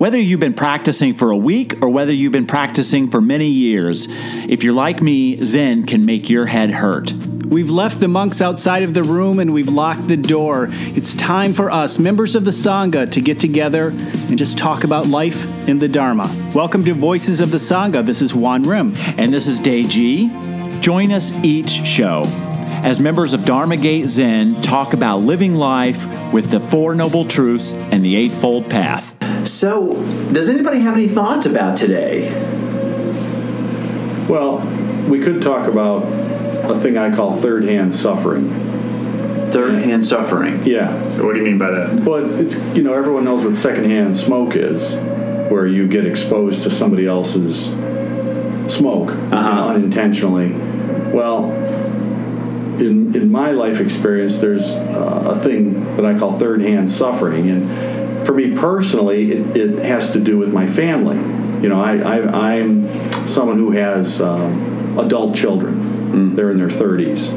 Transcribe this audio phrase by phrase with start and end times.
[0.00, 4.06] Whether you've been practicing for a week or whether you've been practicing for many years,
[4.08, 7.12] if you're like me, Zen can make your head hurt.
[7.12, 10.68] We've left the monks outside of the room and we've locked the door.
[10.70, 15.08] It's time for us, members of the Sangha, to get together and just talk about
[15.08, 16.34] life in the Dharma.
[16.54, 18.02] Welcome to Voices of the Sangha.
[18.02, 18.94] This is Juan Rim.
[19.18, 20.30] And this is Day G.
[20.80, 26.50] Join us each show as members of Dharma Gate Zen talk about living life with
[26.50, 29.14] the Four Noble Truths and the Eightfold Path.
[29.44, 29.94] So,
[30.32, 32.30] does anybody have any thoughts about today?
[34.28, 34.58] Well,
[35.08, 36.04] we could talk about
[36.70, 38.50] a thing I call third hand suffering.
[39.50, 40.64] Third hand suffering.
[40.64, 41.08] Yeah.
[41.08, 42.02] So what do you mean by that?
[42.04, 44.94] Well, it's, it's you know everyone knows what secondhand smoke is,
[45.50, 47.70] where you get exposed to somebody else's
[48.72, 49.68] smoke you know, Uh-huh.
[49.74, 50.52] unintentionally.
[51.12, 51.50] Well,
[52.78, 57.50] in in my life experience, there's uh, a thing that I call third hand suffering,
[57.50, 57.68] and
[58.30, 61.16] for me personally, it, it has to do with my family.
[61.64, 62.86] You know, I, I I'm
[63.26, 66.36] someone who has um, adult children.
[66.36, 67.32] They're in their 30s,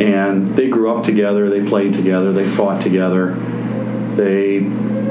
[0.00, 1.48] and they grew up together.
[1.48, 2.32] They played together.
[2.32, 3.34] They fought together.
[4.16, 4.62] They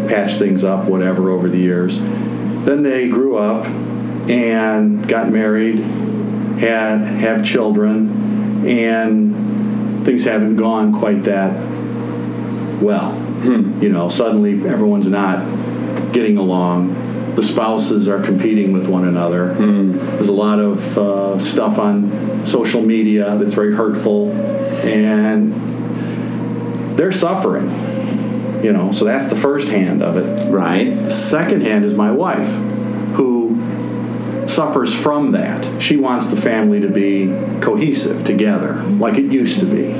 [0.09, 1.99] patched things up, whatever, over the years.
[2.01, 3.65] Then they grew up
[4.29, 5.77] and got married,
[6.59, 11.55] had have children, and things haven't gone quite that
[12.81, 13.15] well.
[13.81, 15.43] You know, suddenly everyone's not
[16.13, 17.35] getting along.
[17.35, 19.53] The spouses are competing with one another.
[19.53, 25.53] There's a lot of uh, stuff on social media that's very hurtful, and
[26.97, 27.69] they're suffering.
[28.63, 30.51] You know, so that's the first hand of it.
[30.51, 30.93] Right.
[30.93, 32.49] The second hand is my wife,
[33.15, 33.57] who
[34.47, 35.81] suffers from that.
[35.81, 37.27] She wants the family to be
[37.61, 39.93] cohesive together, like it used to be.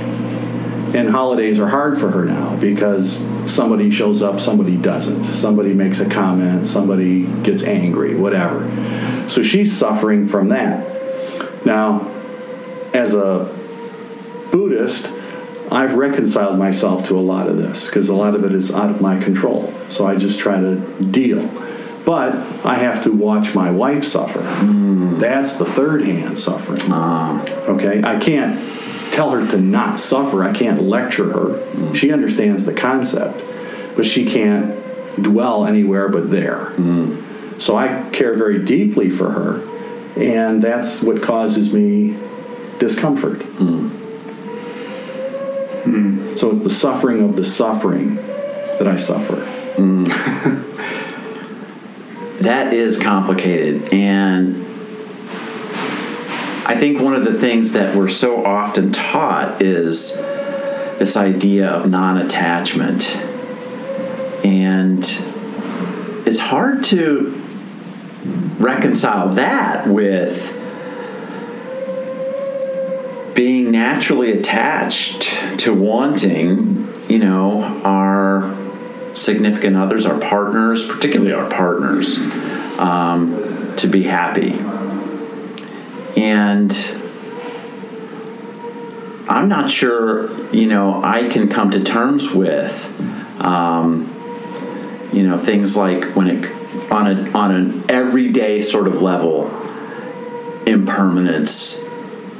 [0.94, 5.23] And holidays are hard for her now because somebody shows up, somebody doesn't.
[5.23, 8.70] Somebody makes a comment, somebody gets angry, whatever.
[9.30, 10.86] So she's suffering from that.
[11.66, 12.08] Now,
[12.94, 13.58] as a
[14.52, 15.17] Buddhist,
[15.71, 18.89] I've reconciled myself to a lot of this because a lot of it is out
[18.89, 19.73] of my control.
[19.88, 21.48] So I just try to deal.
[22.05, 24.42] But I have to watch my wife suffer.
[24.42, 25.20] Mm.
[25.20, 26.82] That's the third hand suffering.
[26.89, 27.42] Ah.
[27.70, 28.02] Okay?
[28.04, 28.60] I can't
[29.11, 30.44] tell her to not suffer.
[30.44, 31.60] I can't lecture her.
[31.73, 31.95] Mm.
[31.95, 33.44] She understands the concept,
[33.95, 34.76] but she can't
[35.22, 36.67] dwell anywhere but there.
[36.77, 37.61] Mm.
[37.61, 39.61] So I care very deeply for her,
[40.20, 42.17] and that's what causes me
[42.80, 43.39] discomfort.
[43.39, 43.89] Mm.
[45.83, 46.38] Hmm.
[46.38, 49.48] So it's the suffering of the suffering that I suffer.
[52.42, 53.94] That is complicated.
[53.94, 54.66] And
[56.71, 60.15] I think one of the things that we're so often taught is
[60.99, 63.14] this idea of non attachment.
[64.45, 64.99] And
[66.26, 67.32] it's hard to
[68.58, 70.58] reconcile that with
[73.36, 75.23] being naturally attached
[75.59, 78.55] to wanting, you know, our
[79.14, 82.17] significant others, our partners, particularly our partners,
[82.80, 84.58] um, to be happy.
[86.17, 86.72] And
[89.30, 94.14] I'm not sure, you know, I can come to terms with, um,
[95.14, 99.45] you know, things like when it on a on an everyday sort of level,
[100.66, 101.83] impermanence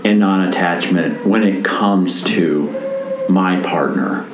[0.04, 4.28] and non-attachment when it comes to my partner.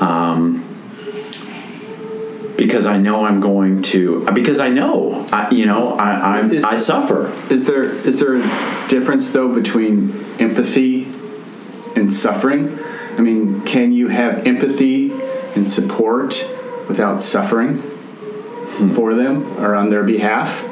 [0.00, 0.65] Um,
[2.56, 6.64] because I know I'm going to, because I know, I, you know, I, I, Is-
[6.64, 7.32] I suffer.
[7.52, 11.04] Is there is there a difference though between empathy
[11.94, 12.78] and suffering?
[13.16, 15.10] I mean, can you have empathy
[15.54, 16.48] and support
[16.88, 18.94] without suffering hmm.
[18.94, 20.64] for them or on their behalf?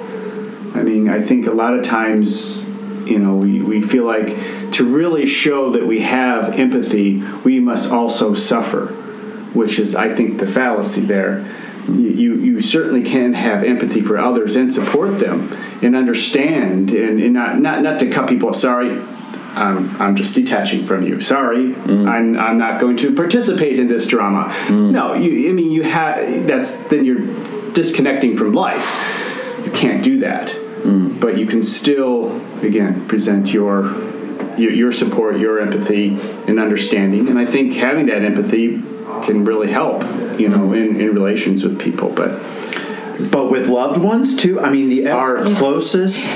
[0.75, 2.65] I mean, I think a lot of times,
[3.07, 7.93] you know, we, we feel like to really show that we have empathy, we must
[7.93, 8.87] also suffer,
[9.55, 11.49] which is, I think, the fallacy there.
[11.89, 17.35] You, you, certainly can have empathy for others and support them and understand and, and
[17.35, 18.57] not, not, not to cut people off.
[18.57, 18.91] Sorry,
[19.55, 21.21] I'm, I'm just detaching from you.
[21.21, 22.09] Sorry, mm.
[22.09, 24.45] I'm, I'm not going to participate in this drama.
[24.67, 24.93] Mm.
[24.93, 27.27] No, you, I mean, you have, that's, then you're
[27.73, 29.23] disconnecting from life
[29.65, 30.49] you can't do that.
[30.49, 31.19] Mm.
[31.19, 33.93] But you can still, again, present your,
[34.59, 37.29] your your support, your empathy, and understanding.
[37.29, 38.83] And I think having that empathy
[39.23, 40.03] can really help,
[40.39, 42.09] you know, in, in relations with people.
[42.11, 42.41] But
[43.31, 46.27] But with loved ones too, I mean, the, our closest,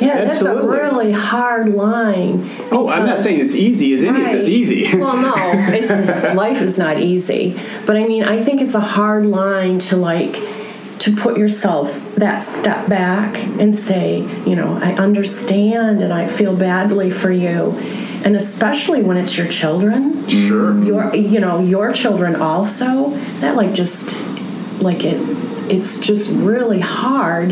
[0.00, 2.48] Yeah, that's a really hard line.
[2.70, 3.92] oh, I'm not saying it's easy.
[3.92, 4.96] Is any of this easy?
[4.98, 5.90] well, no, it's
[6.34, 7.58] life is not easy.
[7.86, 10.38] But I mean, I think it's a hard line to like
[11.00, 16.54] to put yourself that step back and say, you know, I understand and I feel
[16.54, 17.72] badly for you.
[18.24, 20.80] And especially when it's your children, Sure.
[20.84, 23.10] your you know your children also
[23.40, 24.20] that like just
[24.80, 25.18] like it
[25.70, 27.50] it's just really hard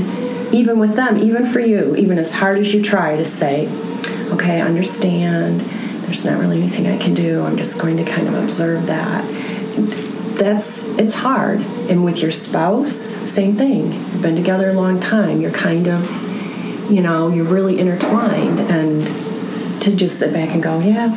[0.53, 3.69] even with them even for you even as hard as you try to say
[4.33, 5.61] okay i understand.
[6.03, 7.43] There's not really anything i can do.
[7.43, 9.25] I'm just going to kind of observe that.
[10.37, 11.61] That's it's hard.
[11.89, 13.93] And with your spouse same thing.
[13.93, 15.41] You've been together a long time.
[15.41, 16.01] You're kind of
[16.91, 18.59] you know you're really intertwined.
[18.61, 19.03] And
[19.83, 21.09] to just sit back and go yeah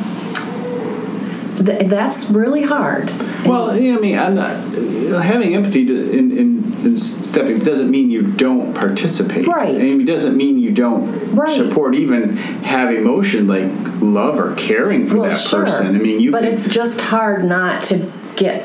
[1.64, 3.10] th- that's really hard
[3.46, 8.10] Well, know, I mean, I'm not having empathy to, in, in, in stepping doesn't mean
[8.10, 9.46] you don't participate.
[9.46, 9.74] Right.
[9.74, 11.54] I mean, it doesn't mean you don't Right.
[11.56, 13.70] support, even have emotion like
[14.00, 15.64] love or caring for well, that sure.
[15.66, 15.94] person.
[15.94, 16.30] I mean, you.
[16.32, 18.64] But can- it's just hard not to get.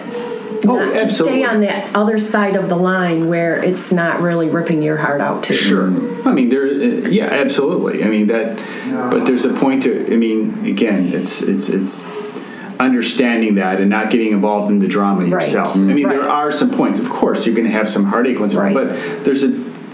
[0.67, 1.39] Oh, not to absolutely.
[1.39, 5.21] stay on that other side of the line where it's not really ripping your heart
[5.21, 5.53] out too.
[5.55, 5.87] Sure.
[6.27, 6.65] I mean, there.
[6.65, 8.03] uh, Yeah, absolutely.
[8.03, 8.57] I mean that.
[9.11, 10.11] But there's a point to.
[10.13, 12.11] I mean, again, it's it's it's
[12.79, 15.31] understanding that and not getting involved in the drama Right.
[15.45, 15.75] yourself.
[15.75, 16.99] I mean, there are some points.
[16.99, 18.87] Of course, you're going to have some heartache once in a while, Right.
[19.15, 19.49] but there's a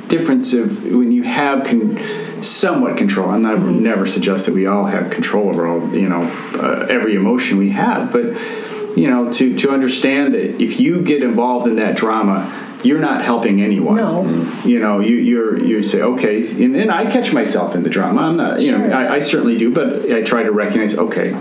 [0.07, 1.99] difference of when you have con-
[2.41, 3.29] somewhat control.
[3.31, 3.81] I'm not Mm-hmm.
[3.83, 6.21] never suggest that we all have control over all you know
[6.61, 8.25] uh, every emotion we have, but
[8.95, 12.61] you know to to understand that if you get involved in that drama.
[12.83, 14.23] You're not helping anyone No.
[14.25, 14.67] Mm-hmm.
[14.69, 18.21] you know you you're you say okay and, and i catch myself in the drama
[18.21, 21.31] i'm not you know I, I certainly do but i try to recognize okay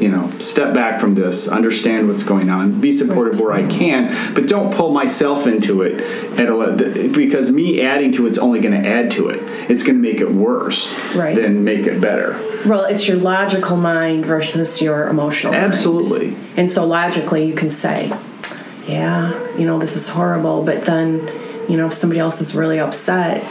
[0.00, 4.34] you know step back from this understand what's going on be supportive where i can
[4.34, 6.00] but don't pull myself into it
[6.40, 9.38] at a, because me adding to it's only going to add to it
[9.70, 11.36] it's going to make it worse Right.
[11.36, 12.32] than make it better
[12.66, 15.64] Well, it's your logical mind versus your emotional mind.
[15.64, 16.36] Absolutely.
[16.56, 18.12] And so logically, you can say,
[18.86, 21.28] "Yeah, you know, this is horrible," but then,
[21.68, 23.42] you know, if somebody else is really upset,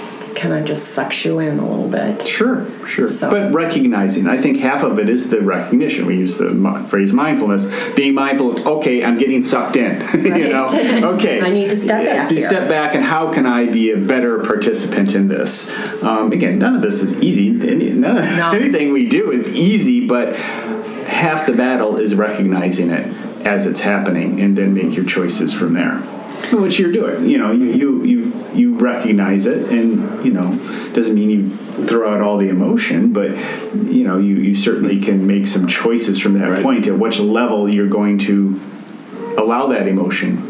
[0.41, 2.23] kind of just sucks you in a little bit.
[2.23, 3.07] Sure, sure.
[3.07, 6.07] So- But recognizing, I think half of it is the recognition.
[6.07, 6.49] We use the
[6.89, 7.71] phrase mindfulness.
[7.95, 10.01] Being mindful okay, I'm getting sucked in.
[10.13, 10.65] you know,
[11.15, 11.41] okay.
[11.41, 13.97] I need to step Yes, back to step back, and how can I be a
[13.97, 15.69] better participant in this?
[16.01, 17.49] Um, again, none of this is easy.
[17.49, 18.51] Any, none of, No.
[18.55, 20.35] Anything we do is easy, but
[21.05, 23.05] half the battle is recognizing it
[23.45, 26.01] as it's happening, and then make your choices from there
[26.51, 27.27] which you're doing.
[27.29, 30.55] You know, you you you you recognize it, and you know,
[30.93, 31.49] doesn't mean you
[31.85, 33.31] throw out all the emotion, but
[33.75, 36.63] you know, you you certainly can make some choices from that Right.
[36.63, 38.59] point at which level you're going to
[39.37, 40.47] allow that emotion.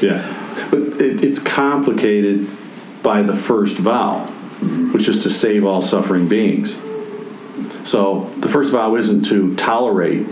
[0.00, 0.32] Yes.
[0.70, 2.48] But it, it's complicated
[3.02, 4.20] by the first vow,
[4.92, 6.80] which is to save all suffering beings.
[7.84, 10.26] So the first vow isn't to tolerate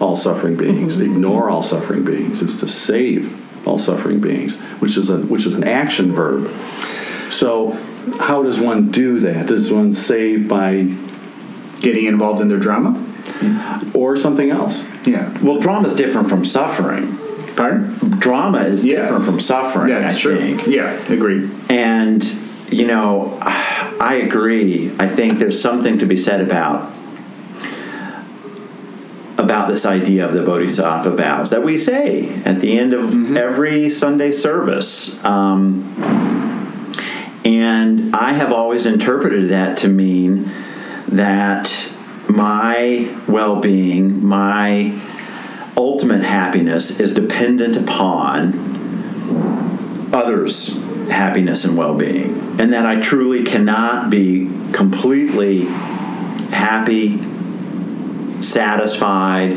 [0.00, 1.12] all suffering beings, mm-hmm.
[1.12, 2.42] ignore all suffering beings.
[2.42, 6.50] It's to save all suffering beings, which is a which is an action verb.
[7.30, 7.72] So
[8.20, 9.46] how does one do that?
[9.46, 10.94] Does one save by
[11.82, 12.98] Getting involved in their drama.
[13.92, 14.88] or something else?
[15.06, 15.30] Yeah.
[15.42, 17.18] Well, drama is different from suffering.
[17.54, 17.94] Pardon?
[18.18, 19.02] Drama is Yes.
[19.02, 19.90] different from suffering.
[19.90, 20.38] Yeah, that's I true.
[20.38, 20.66] think.
[20.66, 21.50] Yeah, agreed.
[21.68, 22.24] And,
[22.70, 24.90] you know, I agree.
[24.98, 26.90] I think there's something to be said about
[29.56, 33.88] about this idea of the bodhisattva vows that we say at the end of every
[33.88, 35.24] Sunday service.
[35.24, 35.94] Um,
[37.42, 40.50] and I have always interpreted that to mean
[41.08, 41.90] that
[42.28, 45.00] my well being, my
[45.74, 48.52] ultimate happiness is dependent upon
[50.12, 50.76] others'
[51.08, 52.60] happiness and well being.
[52.60, 55.64] And that I truly cannot be completely
[56.50, 57.16] happy,
[58.46, 59.52] satisfied,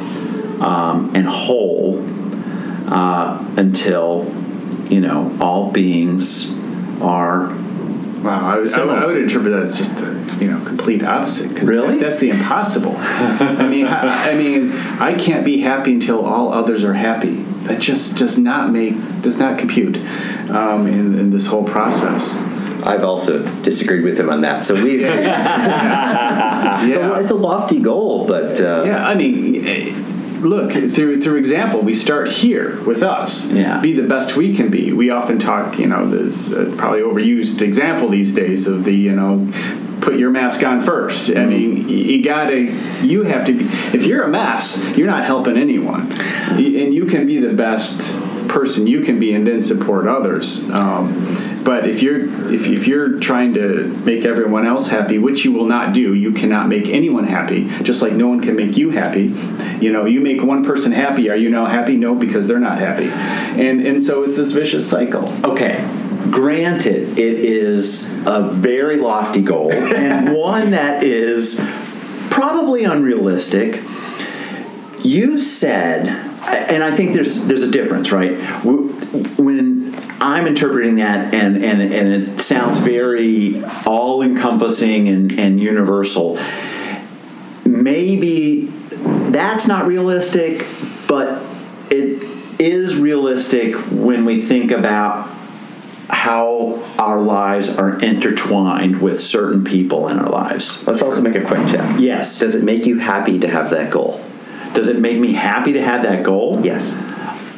[0.62, 2.04] um, and whole
[2.88, 4.26] uh, until,
[4.90, 6.54] you know, all beings
[7.02, 7.48] are.
[8.24, 8.82] Wow, I, would- I.
[9.04, 11.56] I would interpret that as just the you know complete opposite.
[11.56, 11.96] 'cause Really?
[11.96, 12.94] that- that's the impossible.
[12.98, 17.44] I mean, I, I mean, I can't be happy until all others are happy.
[17.64, 19.98] That just does not make does not compute
[20.50, 22.36] um, in, in this whole process.
[22.90, 24.64] I've also disagreed with him on that.
[24.64, 25.02] So we,
[26.88, 29.08] Yeah, it's a lofty goal, but uh, yeah.
[29.08, 30.06] I mean.
[30.40, 31.82] Look through through example.
[31.82, 33.52] We start here with us.
[33.52, 33.82] Yeah.
[33.82, 34.94] Be the best we can be.
[34.94, 39.14] We often talk, you know, it's uh, probably overused example these days of the, you
[39.14, 39.52] know,
[40.00, 42.74] put your mask on 1st I mean, you gotta,
[43.06, 43.66] you have to be.
[43.66, 46.10] If you're a mess, you're not helping anyone,
[46.52, 48.18] and you can be the best
[48.48, 50.70] person you can be, and then support others.
[50.70, 55.52] Um, but if you're if, if you're trying to make everyone else happy, which you
[55.52, 57.70] will not do, you cannot make anyone happy.
[57.84, 59.34] Just like no one can make you happy.
[59.80, 61.30] You know, you make one person happy.
[61.30, 61.96] Are you now happy?
[61.96, 63.10] No, because they're not happy.
[63.62, 65.30] And and so it's this vicious cycle.
[65.46, 65.84] Okay,
[66.32, 71.60] granted, it is a very lofty goal and one that is
[72.30, 73.82] probably unrealistic.
[75.02, 78.38] You said, and I think there's there's a difference, right?
[78.64, 86.40] When I'm interpreting that, and and and it sounds very all encompassing and and universal.
[87.66, 88.66] Maybe
[89.32, 90.66] that's not realistic,
[91.08, 91.44] but
[91.90, 92.24] it
[92.60, 95.30] is realistic when we think about
[96.10, 100.86] how our lives are intertwined with certain people in our lives.
[100.88, 102.00] Let's also make a quick check.
[102.00, 102.40] Yes.
[102.40, 104.20] Does it make you happy to have that goal?
[104.74, 106.62] Does it make me happy to have that goal?
[106.64, 106.98] Yes.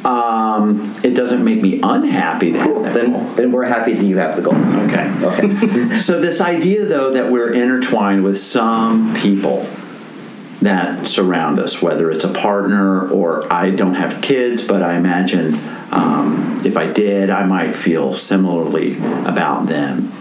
[0.04, 2.92] Um, it doesn't make me unhappy to have that goal.
[2.92, 4.56] Then, then we're happy that you have the goal.
[4.56, 5.12] Okay.
[5.22, 5.96] Okay.
[5.96, 9.68] So this idea, though, that we're intertwined with some people
[10.62, 15.54] that surround us, whether it's a partner or I don't have kids, but I imagine
[15.90, 20.12] um, if I did, I might feel similarly about them.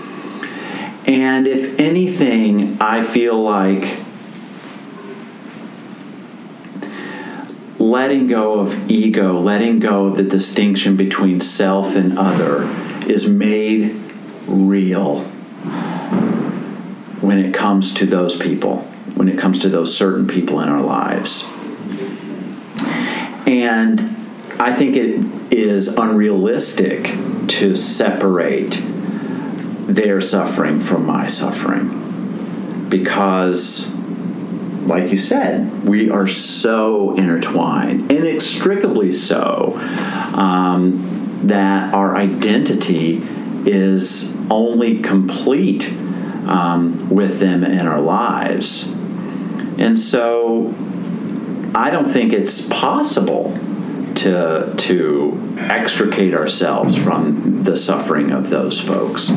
[1.06, 4.02] And if anything, I feel like
[7.92, 12.64] letting go of ego, letting go of the distinction between self and other
[13.06, 13.94] is made
[14.48, 15.20] real
[17.20, 18.78] when it comes to those people,
[19.16, 21.44] when it comes to those certain people in our lives.
[23.46, 24.00] And
[24.58, 27.14] I think it is unrealistic
[27.48, 28.80] to separate
[29.88, 34.01] their suffering from my suffering because
[34.88, 39.74] like you said, we are so intertwined, inextricably so,
[40.34, 43.22] um, that our identity
[43.66, 45.90] is only complete
[46.48, 48.92] um, with them in our lives.
[49.78, 50.74] And so
[51.74, 53.58] I don't think it's possible
[54.16, 59.30] to, to extricate ourselves from the suffering of those folks.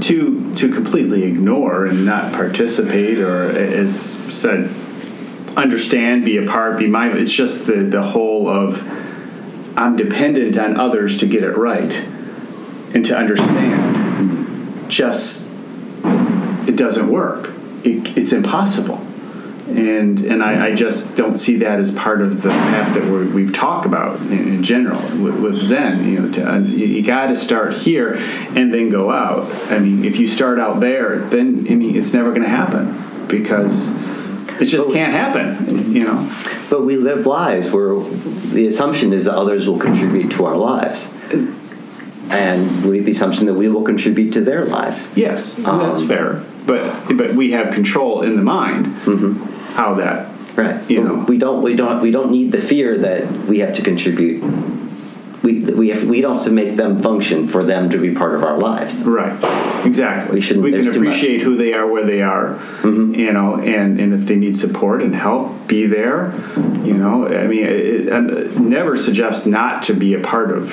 [0.00, 4.70] to to completely ignore and not participate or as said
[5.56, 8.82] understand be a part be mindful it's just the the whole of
[9.76, 12.06] i'm dependent on others to get it right
[12.92, 13.96] and to understand.
[13.96, 14.88] Mm-hmm.
[14.88, 15.48] Just
[16.68, 17.52] it doesn't work.
[17.84, 19.04] It, it's impossible
[19.76, 23.24] and and I, I just don't see that as part of the path that we're,
[23.26, 26.04] we've talked about in, in general with, with Zen.
[26.08, 28.14] You know, to, uh, you, you got to start here
[28.54, 29.50] and then go out.
[29.70, 33.26] I mean, if you start out there, then I mean, it's never going to happen
[33.28, 33.88] because
[34.60, 35.92] it just But- can't happen.
[35.92, 36.32] You know,
[36.68, 41.14] But we live lives where the assumption is that others will contribute to our lives.
[42.32, 45.10] And we, the assumption that we will contribute to their lives.
[45.16, 46.42] yes, and that's Um, fair.
[46.64, 48.94] But but we have control in the mind
[49.80, 50.78] how that Right.
[50.90, 51.24] You But know.
[51.28, 53.20] we don't we don't we don't need the fear that
[53.50, 54.42] we have to contribute.
[55.44, 58.34] We we have we don't have to make them function for them to be part
[58.34, 59.04] of our lives.
[59.06, 59.32] Right.
[59.86, 60.34] Exactly.
[60.34, 61.14] We shouldn't- We can there's too much.
[61.16, 62.46] appreciate who they are, where they are,
[62.82, 63.14] Mm-hmm.
[63.14, 66.34] you know, and, and if they need support and help, be there.
[66.84, 70.64] You know, I mean, it, it, never suggest not to be a part of,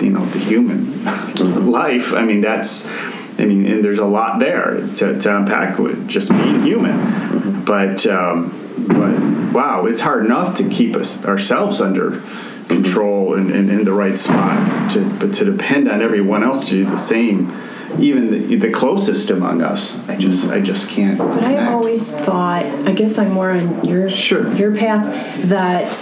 [0.00, 1.68] you know, the human Mm-hmm.
[1.68, 2.08] life.
[2.14, 2.90] I mean, that's,
[3.38, 6.98] I mean, and there's a lot there to, to unpack with just being human.
[6.98, 7.64] Mm-hmm.
[7.64, 8.50] But, um,
[8.88, 12.22] but wow, it's hard enough to keep us ourselves under
[12.68, 14.90] control and, in the right spot.
[14.92, 17.52] To, but to depend on everyone else to do the same,
[17.98, 21.18] even the, the closest among us, I just I just can't.
[21.18, 21.70] But I connect.
[21.70, 24.52] always thought, I guess I'm more on your Sure.
[24.54, 25.04] your path
[25.48, 25.92] that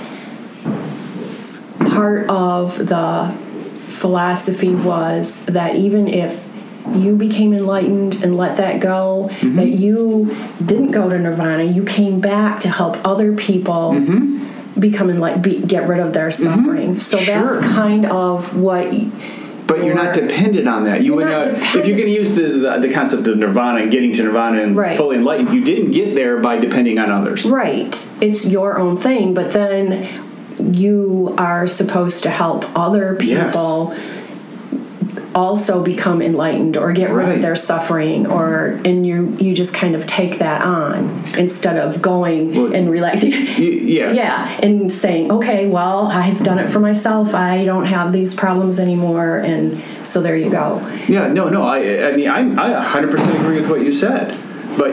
[1.90, 3.32] part of the
[3.88, 6.44] philosophy was that even if
[6.92, 9.56] you became enlightened and let that go, Mm-hmm.
[9.56, 14.80] that you didn't go to nirvana, you came back to help other people Mm-hmm.
[14.80, 16.98] become enlightened, be, get rid of their suffering.
[16.98, 17.60] So Sure.
[17.60, 18.92] that's kind of what.
[19.66, 21.00] But you're not dependent on that.
[21.02, 23.80] You would not not, if you're going to use the, the the concept of nirvana
[23.80, 24.98] and getting to nirvana and Right.
[24.98, 27.46] fully enlightened, you didn't get there by depending on others.
[27.48, 27.94] Right.
[28.20, 30.06] It's your own thing, but then
[30.72, 33.54] you are supposed to help other Yes.
[35.34, 37.36] Also become enlightened or get rid Right.
[37.36, 42.00] of their suffering or and you you just kind of take that on instead of
[42.00, 44.12] going Well, and relaxing yeah.
[44.22, 48.78] yeah and saying okay well i've done it for myself i don't have these problems
[48.78, 51.62] anymore and so there you go Yeah, no, no.
[51.66, 54.36] I, I mean, I, I 100% agree with what you said.
[54.78, 54.92] But,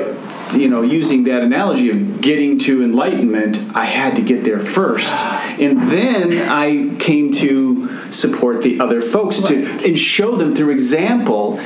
[0.53, 5.12] you know, using that analogy of getting to enlightenment, I had to get there first.
[5.62, 9.86] And then I came to support the other folks to Right.
[9.86, 11.60] and show them through example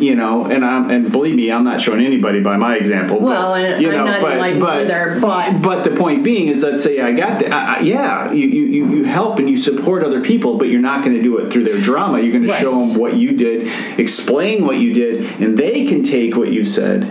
[0.00, 3.20] you know, and I'm and believe me, I'm not showing anybody by my example.
[3.20, 6.48] Well, and you I'm know, not but, enlightened but, either, but- but the point being
[6.48, 10.20] is, let's say I got I, yeah, you, you you help and you support other
[10.20, 12.18] people, but you're not going to do it through their drama.
[12.20, 13.68] You're going to show them what you did,
[14.00, 17.08] explain what you did, and they can take what you said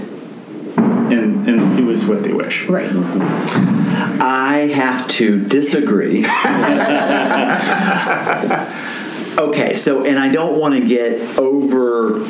[1.75, 2.67] do as what they wish.
[2.67, 2.89] Right.
[4.23, 6.25] I have to disagree.
[9.37, 12.25] okay, so, and I don't want to get over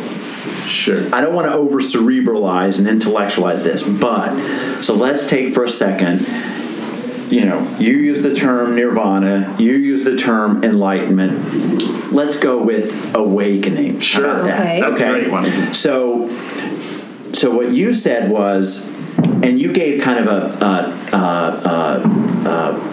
[0.68, 0.98] Sure.
[1.14, 5.70] I don't want to over cerebralize and intellectualize this, but so let's take for a
[5.70, 6.22] second.
[7.32, 12.12] You know, you use the term nirvana, you use the term enlightenment.
[12.12, 13.96] Let's go with awakening.
[13.96, 14.26] How Sure.
[14.26, 14.60] about that?
[14.62, 14.82] Okay.
[14.82, 15.74] That's a great one.
[15.74, 16.30] So,
[17.34, 22.92] so what you said was, and you gave kind of a, a, a, a,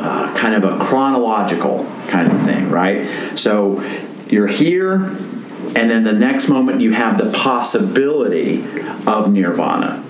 [0.00, 3.06] a kind of a chronological kind of thing, right?
[3.38, 3.82] So
[4.26, 8.64] you're here, and then the next moment you have the possibility
[9.06, 10.02] of nirvana,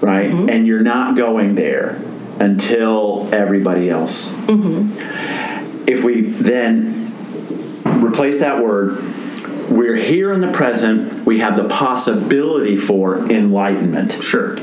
[0.00, 0.30] right?
[0.30, 0.48] Mm-hmm.
[0.48, 2.00] And you're not going there
[2.38, 4.30] until everybody else.
[4.32, 5.88] Mm-hmm.
[5.88, 7.12] If we then
[8.04, 8.98] replace that word,
[9.70, 14.56] we're here in the present, we have the possibility for enlightenment Sure.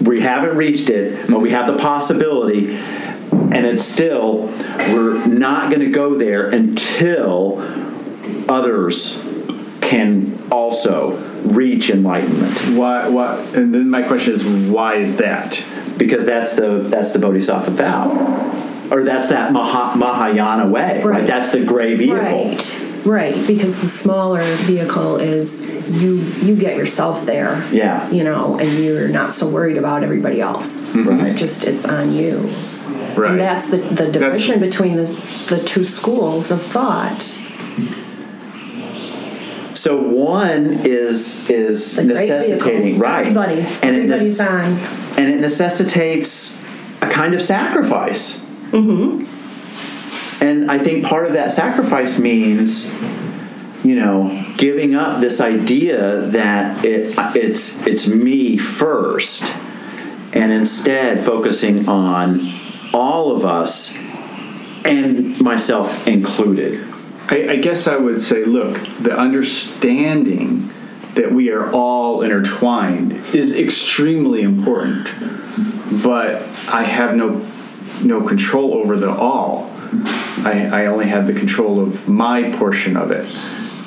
[0.00, 4.46] we haven't reached it, but we have the possibility, and it's still,
[4.92, 7.60] we're not going to go there until
[8.48, 9.24] others
[9.80, 13.08] can also reach enlightenment, Why?
[13.08, 13.38] Why?
[13.54, 15.62] And then my question is, why is that?
[15.98, 21.04] because that's the that's the bodhisattva vow, or that's that Maha, Mahayana way, right?
[21.04, 21.26] Right.
[21.26, 22.16] That's the great vehicle.
[22.18, 22.78] Right.
[23.04, 23.34] Right.
[23.46, 27.66] Because the smaller vehicle is you you get yourself there.
[27.72, 28.08] Yeah.
[28.10, 30.94] You know, and you're not so worried about everybody else.
[30.94, 31.20] Right.
[31.20, 32.38] It's just it's on you.
[33.16, 33.32] Right.
[33.32, 35.04] And that's the, the division between the
[35.50, 37.22] the two schools of thought.
[39.74, 43.00] So one is is The necessitating vehicle.
[43.00, 43.60] right, Everybody.
[43.82, 44.64] and it Everybody's nec- on.
[45.18, 46.62] and it necessitates
[47.02, 48.44] a kind of sacrifice.
[48.70, 49.24] Mm-hmm.
[50.42, 52.92] And I think part of that sacrifice means,
[53.84, 59.44] you know, giving up this idea that it it's it's me first,
[60.32, 62.40] and instead focusing on
[62.92, 63.96] all of us,
[64.84, 66.84] and myself included.
[67.28, 70.72] I, I guess I would say, look, the understanding
[71.14, 75.08] that we are all intertwined is extremely important,
[76.02, 77.46] but I have no
[78.02, 79.70] no control over the all.
[80.44, 83.26] I, I only have the control of my portion of it,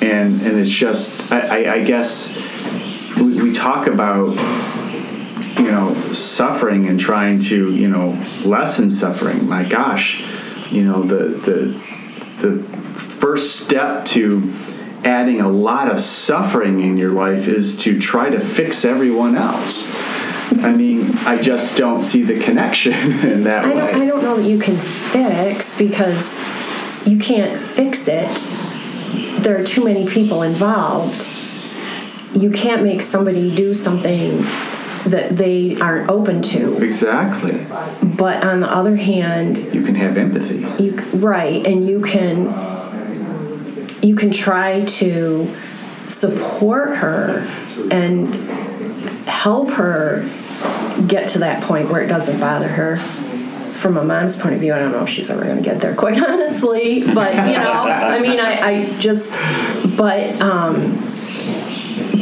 [0.02, 2.36] and and it's just I, I, I guess
[3.16, 4.28] we, we talk about
[5.58, 9.48] you know suffering and trying to you know lessen suffering.
[9.48, 10.24] My gosh,
[10.72, 14.52] you know the the the first step to
[15.04, 19.92] adding a lot of suffering in your life is to try to fix everyone else.
[20.62, 22.92] I mean, I just don't see the connection
[23.24, 23.74] in that I way.
[23.92, 26.34] don't I don't know that you can fix because
[27.06, 28.36] you can't fix it.
[29.42, 31.24] There are too many people involved.
[32.34, 34.38] You can't make somebody do something
[35.06, 36.82] that they aren't open to.
[36.82, 37.64] Exactly.
[38.02, 40.66] But on the other hand, You can have empathy.
[40.82, 42.46] you right and you can
[44.02, 45.54] you can try to
[46.08, 47.38] support her
[47.90, 48.34] and
[49.26, 50.28] help her
[51.06, 54.72] get to that point where it doesn't bother her from a mom's point of view
[54.72, 57.82] i don't know if she's ever going to get there quite honestly but you know
[57.82, 59.34] i mean i, I just
[59.96, 60.96] but um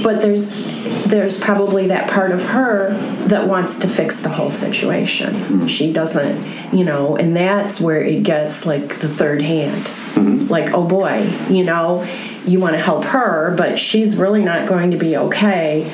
[0.02, 0.62] but there's
[1.06, 2.92] there's probably that part of her
[3.26, 5.66] that wants to fix the whole situation.
[5.66, 10.50] She doesn't, you know, and that's where it gets like the third hand.
[10.50, 12.06] Like, oh boy, you know,
[12.44, 15.90] you want to help her, but she's really not going to be okay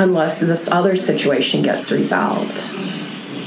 [0.00, 2.58] unless this other situation gets resolved.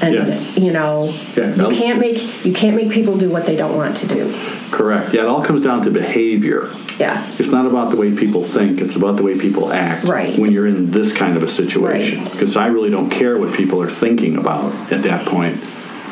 [0.01, 0.57] And Yes.
[0.57, 3.97] you know, Yeah, you can't make you can't make people do what they don't want
[3.97, 4.33] to do.
[4.71, 5.13] Correct.
[5.13, 6.69] Yeah, it all comes down to behavior.
[6.99, 7.25] Yeah.
[7.39, 10.37] It's not about the way people think, it's about the way people act Right.
[10.37, 12.19] when you're in this kind of a situation.
[12.19, 12.31] Right.
[12.31, 15.57] Because I really don't care what people are thinking about at that point.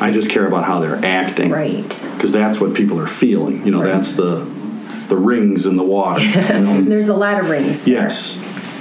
[0.00, 1.50] I just care about how they're acting.
[1.50, 2.08] Right.
[2.16, 3.64] Because that's what people are feeling.
[3.64, 3.92] You know, Right.
[3.92, 4.44] that's the
[5.08, 6.22] the rings in the water.
[6.54, 6.82] you know?
[6.82, 7.84] There's a lot of rings.
[7.84, 8.08] there.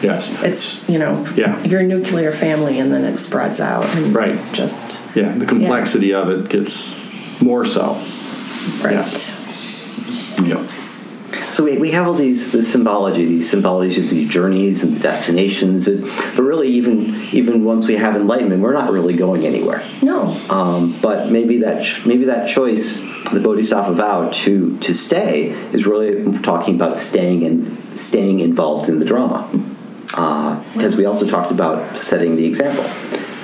[0.03, 0.31] Yes.
[0.31, 0.43] Yes.
[0.43, 1.61] It's you know Yeah.
[1.63, 4.29] your nuclear family and then it spreads out and Right.
[4.29, 6.95] it's just yeah, the complexity of it gets
[7.41, 7.97] more so.
[8.83, 9.33] right.
[10.43, 10.65] Yeah.
[11.53, 14.99] So we, we have all these the symbology, these symbologies of these journeys and the
[14.99, 16.01] destinations, and,
[16.35, 19.83] but really even even once we have enlightenment, we're not really going anywhere.
[20.01, 20.37] No.
[20.49, 25.85] Um, but maybe that ch- maybe that choice, the Bodhisattva vow to to stay, is
[25.85, 29.47] really talking about staying and staying involved in the drama,
[30.12, 32.86] because we also talked about setting the example.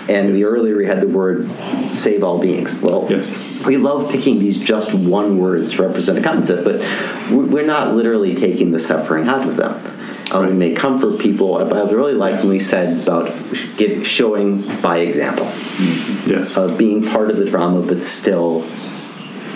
[0.09, 1.49] And we earlier we had the word
[1.93, 2.81] save all beings.
[2.81, 3.33] Well, Yes.
[3.65, 6.81] we love picking these just one words to represent a concept, but
[7.29, 9.73] we- we're not literally taking the suffering out of them.
[10.31, 13.31] Um, We may comfort people, but I really like when we said about
[13.77, 15.47] give, showing by example,
[16.25, 16.55] Yes.
[16.57, 18.63] of being part of the drama, but still,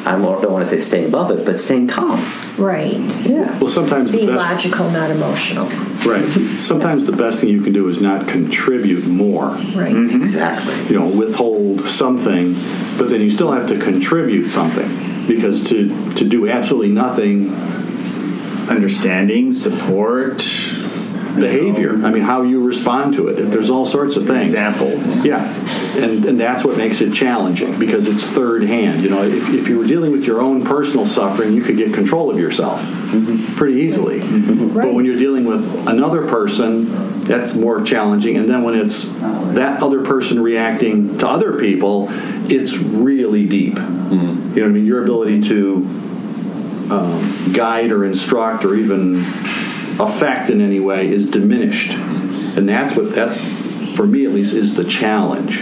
[0.05, 2.19] I don't don't want to say staying above it, but staying calm.
[2.57, 2.93] Right.
[3.27, 3.57] Yeah.
[3.59, 4.51] well, sometimes the Being best.
[4.51, 5.65] logical, not emotional.
[6.05, 6.27] Right.
[6.59, 9.49] Sometimes the best thing you can do is not contribute more.
[9.49, 9.93] Right.
[9.93, 10.21] Mm-hmm.
[10.21, 10.75] Exactly.
[10.93, 12.53] You know, withhold something,
[12.97, 14.87] but then you still have to contribute something
[15.27, 17.49] because to to do absolutely nothing
[18.69, 20.37] Understanding, support,
[21.35, 21.93] behavior.
[22.05, 23.35] I mean, how you respond to it.
[23.51, 24.49] There's all sorts of things.
[24.49, 24.91] example.
[25.25, 25.41] Yeah,
[25.97, 29.03] and and that's what makes it challenging because it's third hand.
[29.03, 31.93] You know, if, if you were dealing with your own personal suffering, you could get
[31.93, 33.55] control of yourself mm-hmm.
[33.55, 34.19] pretty easily.
[34.19, 34.73] Mm-hmm.
[34.73, 38.37] But when you're dealing with another person, that's more challenging.
[38.37, 39.09] And then when it's
[39.53, 42.07] that other person reacting to other people,
[42.49, 43.75] it's really deep.
[43.75, 44.55] Mm-hmm.
[44.55, 44.85] You know I mean?
[44.85, 45.75] Your ability to
[46.91, 49.17] um, guide or instruct or even
[49.99, 51.97] affect in any way is diminished
[52.55, 53.37] and that's what that's
[53.95, 55.61] for me at least is the challenge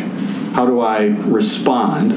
[0.54, 2.10] how do i respond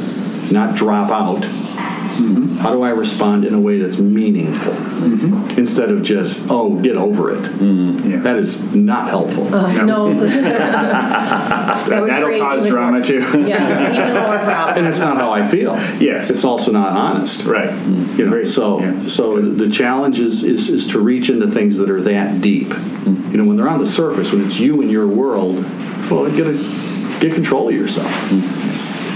[0.53, 2.57] not drop out mm-hmm.
[2.59, 5.59] how do i respond in a way that's meaningful mm-hmm.
[5.59, 8.11] instead of just oh get over it mm-hmm.
[8.11, 8.19] Yeah.
[8.21, 10.13] that is not helpful Uh, no.
[11.83, 13.19] That, would that'll cause drama more- too.
[13.47, 14.79] Yes, even more problems.
[14.79, 16.31] and it's not how i feel Yes.
[16.31, 17.73] it's also not honest right.
[17.87, 18.47] you know Great.
[18.47, 19.07] so Yeah.
[19.09, 23.37] so the challenge is, is is to reach into things that are that deep you
[23.37, 25.65] know when they're on the surface when it's you and your world
[26.11, 28.11] well get a, get control of yourself.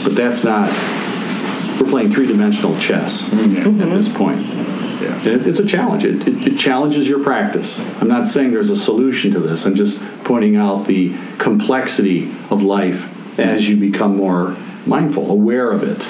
[0.04, 0.70] But that's not
[1.80, 3.80] we're playing three-dimensional chess mm-hmm.
[3.82, 4.40] at this point.
[4.40, 4.76] Mm-hmm.
[5.04, 5.34] Yeah.
[5.34, 6.04] it, it's a challenge.
[6.04, 7.78] It, it, it challenges your practice.
[8.00, 9.66] I'm not saying there's a solution to this.
[9.66, 15.82] I'm just pointing out the complexity of life as you become more mindful aware of
[15.82, 16.04] it.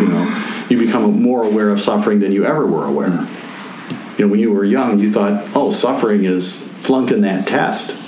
[0.00, 3.08] You know you become more aware of suffering than you ever were aware.
[3.08, 4.18] Mm.
[4.18, 8.07] You know when you were young you thought oh suffering is flunking that test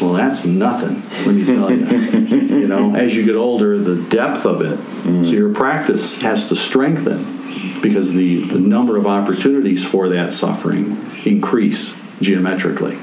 [0.00, 1.84] well that's nothing let me tell you
[2.60, 4.78] you know as you get older the depth of it
[5.24, 7.22] so your practice has to strengthen
[7.80, 12.98] because the, the number of opportunities for that suffering increase geometrically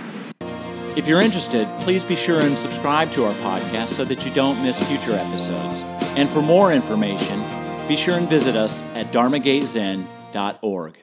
[0.98, 4.62] If you're interested, please be sure and subscribe to our podcast so that you don't
[4.62, 5.84] miss future episodes.
[6.18, 7.40] And for more information,
[7.88, 11.02] be sure and visit us at dharmagatezen.org.